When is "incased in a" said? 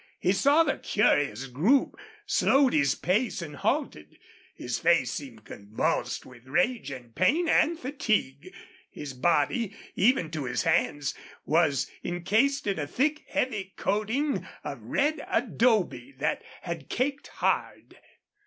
12.01-12.87